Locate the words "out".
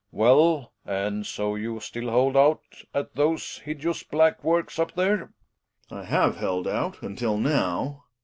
2.35-2.63, 6.67-7.03